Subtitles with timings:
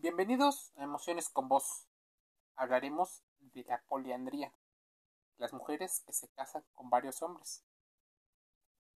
[0.00, 1.88] Bienvenidos a Emociones con Vos.
[2.54, 4.54] Hablaremos de la poliandría,
[5.38, 7.64] las mujeres que se casan con varios hombres.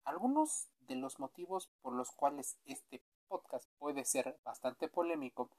[0.04, 5.50] Algunos de los motivos por los cuales este podcast puede ser bastante polémico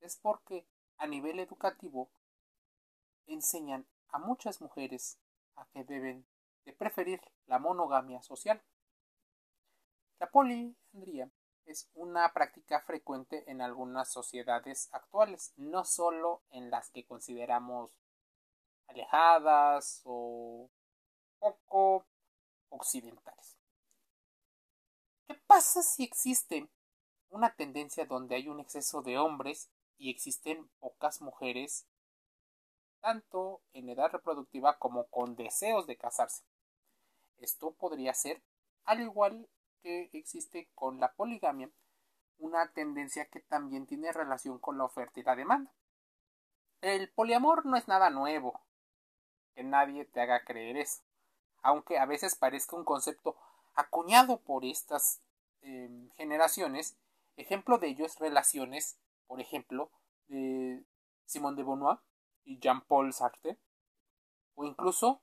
[0.00, 0.66] es porque
[0.98, 2.10] a nivel educativo
[3.26, 5.20] enseñan a muchas mujeres
[5.54, 6.26] a que deben
[6.64, 8.60] de preferir la monogamia social.
[10.18, 11.30] La poliandría
[11.70, 17.92] es una práctica frecuente en algunas sociedades actuales, no solo en las que consideramos
[18.88, 20.68] alejadas o
[21.38, 22.06] poco
[22.70, 23.56] occidentales.
[25.28, 26.68] ¿Qué pasa si existe
[27.28, 31.86] una tendencia donde hay un exceso de hombres y existen pocas mujeres,
[33.00, 36.42] tanto en edad reproductiva como con deseos de casarse?
[37.38, 38.42] Esto podría ser,
[38.84, 39.48] al igual
[39.82, 41.70] que existe con la poligamia
[42.40, 45.72] una tendencia que también tiene relación con la oferta y la demanda.
[46.80, 48.60] El poliamor no es nada nuevo,
[49.54, 51.02] que nadie te haga creer eso,
[51.62, 53.36] aunque a veces parezca un concepto
[53.74, 55.20] acuñado por estas
[55.60, 56.96] em, generaciones.
[57.36, 59.90] Ejemplo de ello es relaciones, por ejemplo,
[60.28, 60.82] de
[61.26, 61.98] Simone de Beauvoir
[62.44, 63.58] y Jean-Paul Sartre,
[64.54, 65.20] o incluso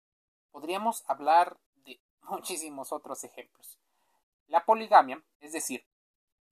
[0.51, 3.79] podríamos hablar de muchísimos otros ejemplos.
[4.47, 5.85] La poligamia, es decir,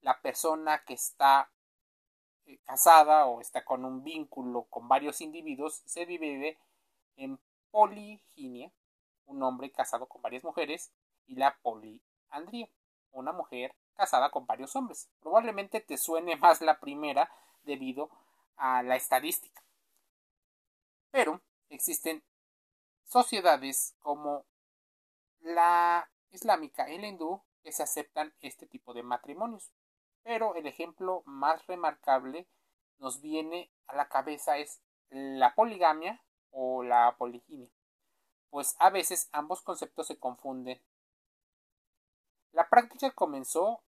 [0.01, 1.49] la persona que está
[2.45, 6.59] eh, casada o está con un vínculo con varios individuos, se divide
[7.15, 7.39] en
[7.71, 8.71] poliginia,
[9.25, 10.91] un hombre casado con varias mujeres,
[11.25, 12.69] y la poliandría,
[13.11, 15.09] una mujer casada con varios hombres.
[15.21, 17.31] Probablemente te suene más la primera
[17.63, 18.09] debido
[18.57, 19.63] a la estadística.
[21.11, 22.23] Pero existen
[23.05, 24.45] sociedades como
[25.39, 29.73] la islámica y la hindú que se aceptan este tipo de matrimonios.
[30.21, 32.47] Pero el ejemplo más remarcable
[32.99, 37.71] nos viene a la cabeza es la poligamia o la poliginia,
[38.51, 40.79] pues a veces ambos conceptos se confunden.
[42.51, 43.83] La práctica comenzó,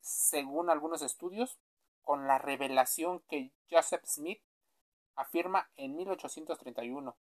[0.00, 1.60] según algunos estudios,
[2.00, 4.42] con la revelación que Joseph Smith
[5.16, 7.14] afirma en 1831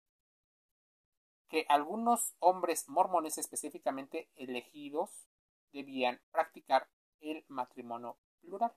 [1.50, 5.28] que algunos hombres mormones específicamente elegidos
[5.72, 6.88] debían practicar
[7.20, 8.74] el matrimonio plural.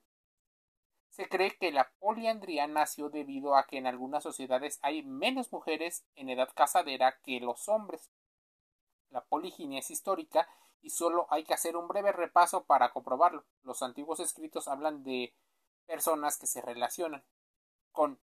[1.09, 6.05] Se cree que la poliandría nació debido a que en algunas sociedades hay menos mujeres
[6.15, 8.11] en edad casadera que los hombres.
[9.09, 10.47] La poliginia es histórica
[10.81, 13.45] y solo hay que hacer un breve repaso para comprobarlo.
[13.61, 15.35] Los antiguos escritos hablan de
[15.85, 17.23] personas que se relacionan
[17.91, 18.19] con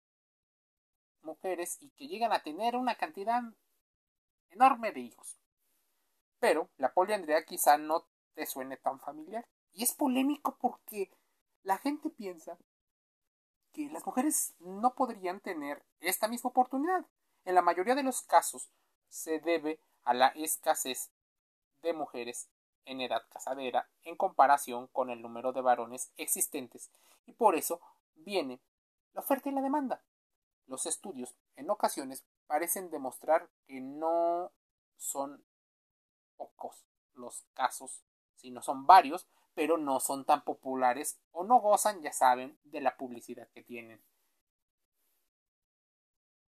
[1.23, 3.43] mujeres y que llegan a tener una cantidad
[4.51, 5.39] enorme de hijos.
[6.39, 9.47] Pero la poliandría quizá no te suene tan familiar.
[9.73, 11.11] Y es polémico porque
[11.63, 12.59] la gente piensa
[13.73, 17.07] que las mujeres no podrían tener esta misma oportunidad.
[17.45, 18.71] En la mayoría de los casos
[19.09, 21.11] se debe a la escasez
[21.83, 22.49] de mujeres
[22.85, 26.91] en edad casadera en comparación con el número de varones existentes
[27.27, 27.81] y por eso
[28.15, 28.61] viene
[29.13, 30.03] la oferta y la demanda.
[30.67, 34.53] Los estudios en ocasiones parecen demostrar que no
[34.97, 35.45] son
[36.37, 38.03] pocos los casos
[38.41, 42.81] si no son varios, pero no son tan populares o no gozan, ya saben, de
[42.81, 44.03] la publicidad que tienen.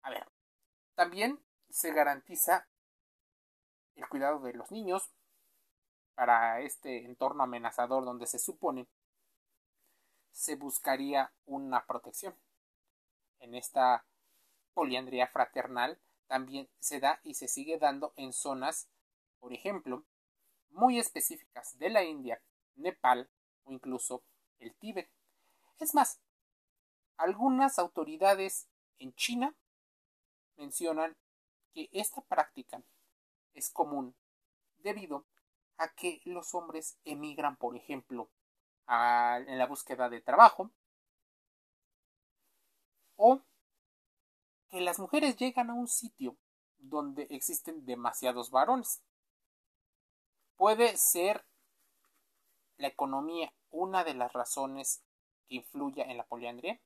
[0.01, 0.27] A ver,
[0.95, 2.67] también se garantiza
[3.95, 5.11] el cuidado de los niños
[6.15, 8.87] para este entorno amenazador donde se supone
[10.31, 12.35] se buscaría una protección.
[13.39, 14.05] En esta
[14.73, 18.89] poliandría fraternal también se da y se sigue dando en zonas,
[19.39, 20.03] por ejemplo,
[20.75, 22.41] muy específicas de la India,
[22.75, 23.29] Nepal
[23.63, 24.23] o incluso
[24.59, 25.09] el Tíbet.
[25.79, 26.19] Es más,
[27.17, 28.67] algunas autoridades
[28.99, 29.55] en China
[30.57, 31.17] mencionan
[31.73, 32.83] que esta práctica
[33.53, 34.15] es común
[34.77, 35.25] debido
[35.77, 38.29] a que los hombres emigran, por ejemplo,
[38.87, 40.71] en la búsqueda de trabajo
[43.15, 43.41] o
[44.69, 46.37] que las mujeres llegan a un sitio
[46.77, 49.01] donde existen demasiados varones.
[50.57, 51.45] ¿Puede ser
[52.77, 55.03] la economía una de las razones
[55.47, 56.79] que influya en la poliandría?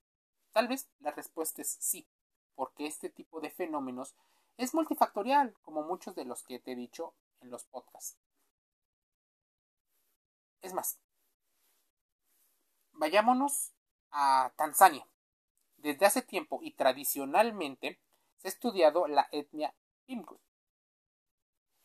[0.51, 2.07] Tal vez la respuesta es sí,
[2.55, 4.15] porque este tipo de fenómenos
[4.57, 8.17] es multifactorial, como muchos de los que te he dicho en los podcasts.
[10.61, 10.99] Es más,
[12.93, 13.71] vayámonos
[14.11, 15.07] a Tanzania.
[15.77, 17.99] Desde hace tiempo y tradicionalmente
[18.37, 19.73] se ha estudiado la etnia
[20.05, 20.41] Pimkut.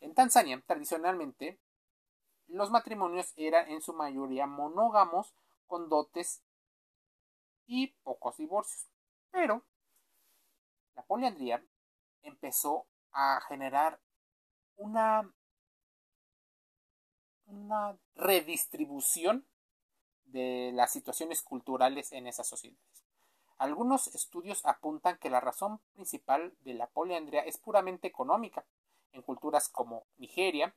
[0.01, 1.57] En Tanzania, tradicionalmente,
[2.47, 5.33] los matrimonios eran en su mayoría monógamos
[5.67, 6.43] con dotes
[7.65, 8.87] y pocos divorcios.
[9.31, 9.63] Pero
[10.95, 11.63] la poliandría
[12.21, 13.99] empezó a generar
[14.77, 15.31] una,
[18.15, 19.45] redistribución
[20.25, 22.81] de las situaciones culturales en esas sociedades.
[23.57, 28.65] Algunos estudios apuntan que la razón principal de la poliandría es puramente económica.
[29.13, 30.75] En culturas como Nigeria,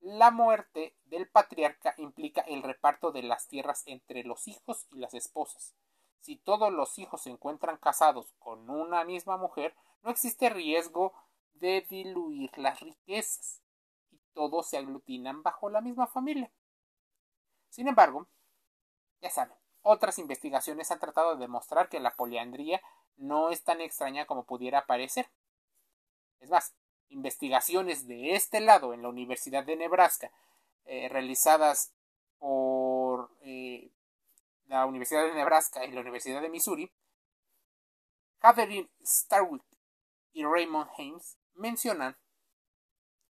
[0.00, 5.14] la muerte del patriarca implica el reparto de las tierras entre los hijos y las
[5.14, 5.74] esposas.
[6.20, 11.12] Si todos los hijos se encuentran casados con una misma mujer, no existe riesgo
[11.54, 13.62] de diluir las riquezas
[14.10, 16.50] y todos se aglutinan bajo la misma familia.
[17.68, 18.26] Sin embargo,
[19.20, 22.80] ya saben, otras investigaciones han tratado de demostrar que la poliandría
[23.16, 25.30] no es tan extraña como pudiera parecer.
[26.40, 26.74] Es más,
[27.10, 30.30] investigaciones de este lado en la Universidad de Nebraska,
[30.86, 31.92] eh, realizadas
[32.38, 33.90] por eh,
[34.66, 36.90] la Universidad de Nebraska y la Universidad de Missouri,
[38.38, 39.62] Catherine Starwick
[40.32, 42.16] y Raymond Haynes mencionan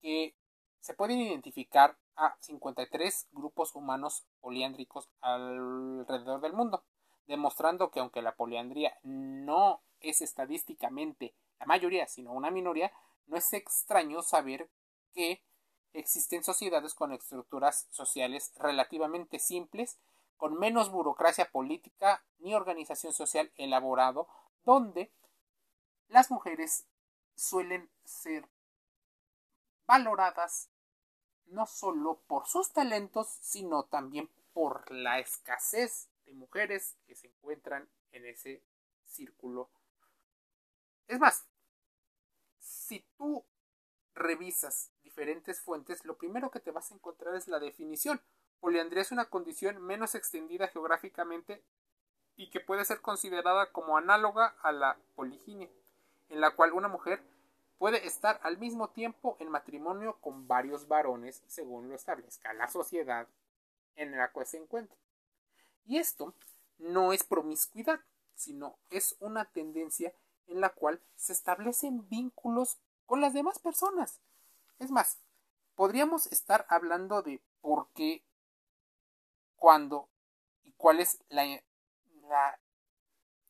[0.02, 0.36] que
[0.80, 6.84] se pueden identificar a 53 grupos humanos poliándricos alrededor del mundo,
[7.28, 12.92] demostrando que aunque la poliandría no es estadísticamente la mayoría, sino una minoría,
[13.28, 14.70] no es extraño saber
[15.14, 15.44] que
[15.94, 19.98] existen sociedades con estructuras sociales relativamente simples,
[20.38, 24.28] con menos burocracia política ni organización social elaborado,
[24.64, 25.12] donde
[26.08, 26.86] las mujeres
[27.36, 28.48] suelen ser
[29.86, 30.70] valoradas
[31.48, 37.90] no solo por sus talentos, sino también por la escasez de mujeres que se encuentran
[38.12, 38.64] en ese
[39.06, 39.70] círculo.
[41.08, 41.46] Es más,
[42.66, 43.46] si tú
[44.16, 48.20] revisas diferentes fuentes, lo primero que te vas a encontrar es la definición.
[48.60, 51.64] Poliandría es una condición menos extendida geográficamente
[52.36, 55.70] y que puede ser considerada como análoga a la poliginia,
[56.30, 57.22] en la cual una mujer
[57.78, 63.28] puede estar al mismo tiempo en matrimonio con varios varones según lo establezca la sociedad
[63.96, 64.98] en la cual se encuentra.
[65.86, 66.34] Y esto
[66.80, 68.00] no es promiscuidad,
[68.34, 70.14] sino es una tendencia
[70.48, 74.20] en la cual se establecen vínculos con las demás personas.
[74.80, 75.20] Es más,
[75.76, 78.24] podríamos estar hablando de por qué,
[79.56, 80.10] cuándo
[80.64, 81.46] y cuál es la,
[82.28, 82.60] la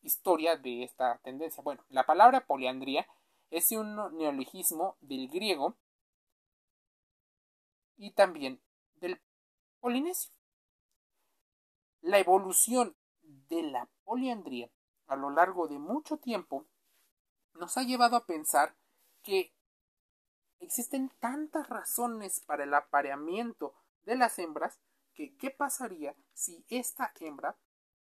[0.02, 1.64] historia de esta tendencia.
[1.64, 3.08] Bueno, la palabra poliandría
[3.50, 5.76] es un neologismo del griego
[7.98, 8.62] y también
[8.96, 9.22] del
[9.80, 10.32] polinesio.
[12.02, 14.70] La evolución de la poliandría
[15.08, 16.66] a lo largo de mucho tiempo
[17.56, 18.76] nos ha llevado a pensar
[19.24, 19.52] que
[20.60, 23.74] existen tantas razones para el apareamiento
[24.06, 24.80] de las hembras
[25.14, 27.56] que qué pasaría si esta hembra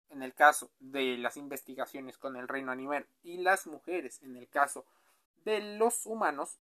[0.09, 4.47] en el caso de las investigaciones con el reino animal y las mujeres en el
[4.49, 4.85] caso
[5.45, 6.59] de los humanos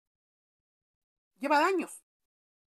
[1.40, 2.02] lleva años,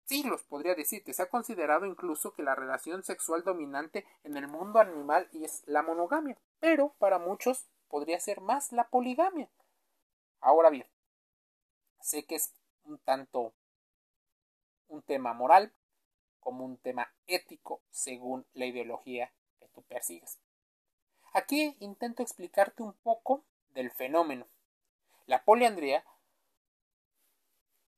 [0.05, 1.13] siglos podría decirte.
[1.13, 5.81] Se ha considerado incluso que la relación sexual dominante en el mundo animal es la
[5.81, 9.49] monogamia, pero para muchos podría ser más la poligamia.
[10.39, 10.87] Ahora bien,
[12.01, 12.53] sé que es
[12.85, 13.53] un tanto
[14.87, 15.73] un tema moral
[16.39, 20.39] como un tema ético según la ideología que tú persigues.
[21.33, 24.47] Aquí intento explicarte un poco del fenómeno.
[25.25, 26.05] La poliandría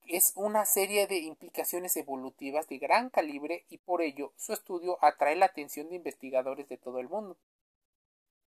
[0.07, 5.35] es una serie de implicaciones evolutivas de gran calibre y por ello su estudio atrae
[5.35, 7.37] la atención de investigadores de todo el mundo.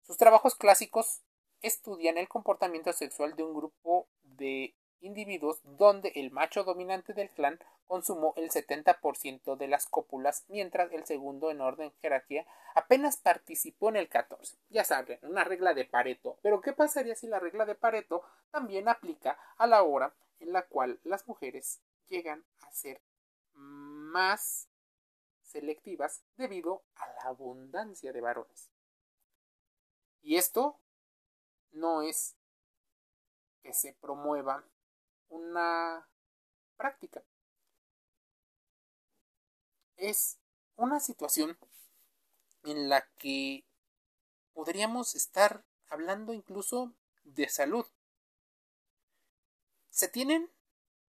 [0.01, 1.21] Sus trabajos clásicos
[1.61, 7.59] estudian el comportamiento sexual de un grupo de individuos donde el macho dominante del clan
[7.87, 13.97] consumó el 70% de las cópulas, mientras el segundo en orden jerarquía apenas participó en
[13.97, 14.55] el 14.
[14.69, 16.37] Ya saben, una regla de Pareto.
[16.41, 20.61] Pero ¿qué pasaría si la regla de Pareto también aplica a la hora en la
[20.67, 23.01] cual las mujeres llegan a ser
[23.53, 24.69] más
[25.41, 28.71] selectivas debido a la abundancia de varones?
[30.21, 30.79] Y esto
[31.71, 32.35] no es
[33.61, 34.63] que se promueva
[35.29, 36.07] una
[36.77, 37.23] práctica.
[39.97, 40.39] Es
[40.75, 41.57] una situación
[42.63, 43.65] en la que
[44.53, 47.85] podríamos estar hablando incluso de salud.
[49.89, 50.49] Se tienen,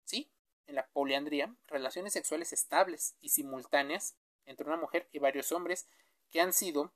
[0.04, 0.30] sí,
[0.68, 4.16] en la poliandría, relaciones sexuales estables y simultáneas
[4.46, 5.88] entre una mujer y varios hombres
[6.30, 6.94] que han sido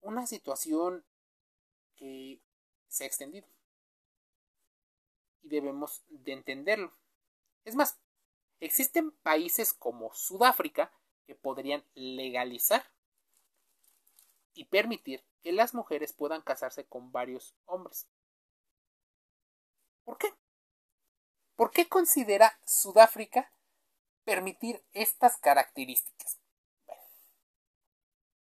[0.00, 1.04] una situación
[1.96, 2.40] que
[2.88, 3.46] se ha extendido.
[5.42, 6.92] Y debemos de entenderlo.
[7.64, 7.98] Es más,
[8.60, 10.92] existen países como Sudáfrica
[11.26, 12.90] que podrían legalizar
[14.54, 18.08] y permitir que las mujeres puedan casarse con varios hombres.
[20.04, 20.32] ¿Por qué?
[21.54, 23.52] ¿Por qué considera Sudáfrica
[24.24, 26.38] permitir estas características?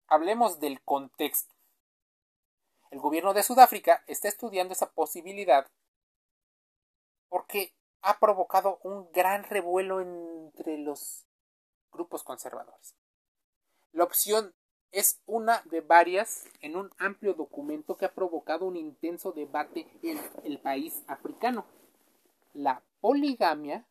[0.07, 1.53] hablemos del contexto.
[2.97, 5.67] El gobierno de Sudáfrica está estudiando esa posibilidad
[7.29, 11.27] porque ha provocado un gran revuelo entre los
[11.91, 12.95] grupos conservadores.
[13.91, 14.55] La opción
[14.89, 20.19] es una de varias en un amplio documento que ha provocado un intenso debate en
[20.43, 21.67] el país africano.
[22.53, 23.87] La poligamia,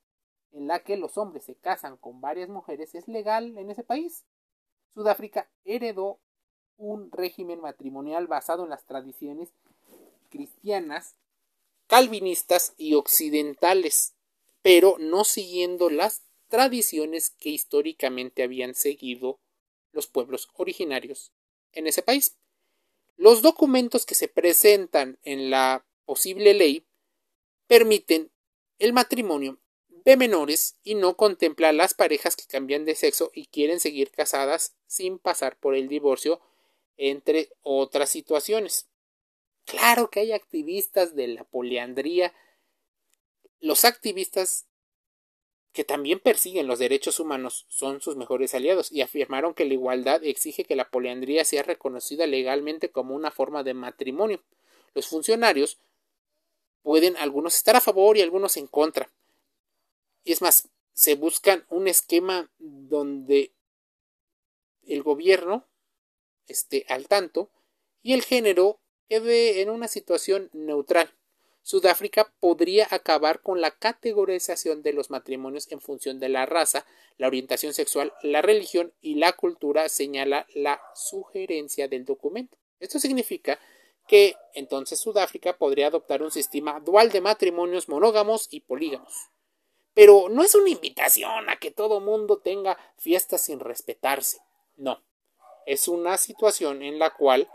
[0.51, 4.27] en la que los hombres se casan con varias mujeres, es legal en ese país.
[4.89, 6.19] Sudáfrica heredó
[6.77, 9.51] un régimen matrimonial basado en las tradiciones
[10.31, 11.17] cristianas,
[11.87, 14.15] calvinistas y occidentales,
[14.63, 19.41] pero no siguiendo las tradiciones que históricamente habían seguido
[19.93, 21.33] los pueblos originarios
[21.73, 22.37] en ese país.
[23.17, 26.87] Los documentos que se presentan en la posible ley
[27.67, 28.31] permiten
[28.79, 33.81] el matrimonio de menores y no contempla las parejas que cambian de sexo y quieren
[33.81, 36.41] seguir casadas sin pasar por el divorcio,
[36.97, 38.89] entre otras situaciones.
[39.65, 42.33] Claro que hay activistas de la poliandría.
[43.61, 44.67] Los activistas
[45.73, 50.25] que también persiguen los derechos humanos son sus mejores aliados y afirmaron que la igualdad
[50.25, 54.43] exige que la poliandría sea reconocida legalmente como una forma de matrimonio.
[54.95, 55.79] Los funcionarios
[56.83, 59.11] pueden algunos estar a favor y algunos en contra.
[60.25, 63.53] Y es más, se buscan un esquema donde
[64.87, 65.67] el gobierno
[66.47, 67.51] esté al tanto
[68.03, 71.13] y el género en una situación neutral.
[71.63, 76.87] Sudáfrica podría acabar con la categorización de los matrimonios en función de la raza,
[77.19, 82.57] la orientación sexual, la religión y la cultura, señala la sugerencia del documento.
[82.79, 83.59] Esto significa
[84.07, 89.31] que entonces Sudáfrica podría adoptar un sistema dual de matrimonios monógamos y polígamos.
[89.93, 94.39] Pero no es una invitación a que todo mundo tenga fiestas sin respetarse.
[94.77, 95.03] No.
[95.67, 97.51] Es una situación en la cual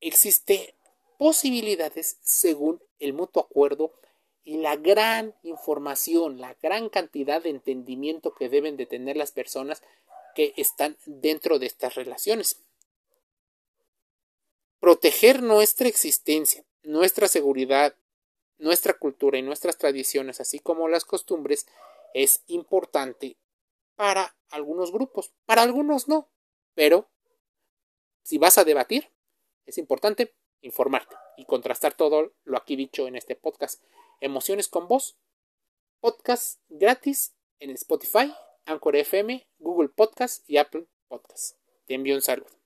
[0.00, 0.74] existe
[1.18, 3.94] posibilidades según el mutuo acuerdo
[4.42, 9.82] y la gran información, la gran cantidad de entendimiento que deben de tener las personas
[10.34, 12.60] que están dentro de estas relaciones.
[14.80, 17.94] Proteger nuestra existencia, nuestra seguridad,
[18.58, 21.66] nuestra cultura y nuestras tradiciones, así como las costumbres,
[22.14, 23.36] es importante
[23.94, 26.28] para algunos grupos, para algunos no,
[26.74, 27.08] pero
[28.22, 29.10] si vas a debatir,
[29.66, 33.82] es importante informarte y contrastar todo lo aquí dicho en este podcast.
[34.20, 35.16] Emociones con voz,
[36.00, 38.32] podcast gratis en Spotify,
[38.64, 41.56] Anchor FM, Google Podcast y Apple Podcast.
[41.86, 42.63] Te envío un saludo.